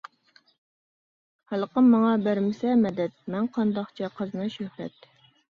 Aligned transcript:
خەلقىم 1.51 1.91
ماڭا 1.95 2.13
بەرمىسە 2.29 2.73
مەدەت، 2.87 3.15
مەن 3.35 3.53
قانداقچە 3.59 4.11
قازىناي 4.19 4.55
شۆھرەت؟. 4.57 5.07